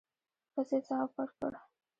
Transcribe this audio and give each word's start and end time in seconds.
ښځې 0.53 0.77
ځواب 0.87 1.09
ورکړ. 1.15 1.53